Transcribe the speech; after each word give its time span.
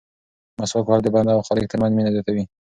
مسواک 0.59 0.85
وهل 0.87 1.01
د 1.03 1.07
بنده 1.15 1.31
او 1.35 1.45
خالق 1.47 1.65
ترمنځ 1.71 1.91
مینه 1.93 2.11
زیاتوي. 2.15 2.43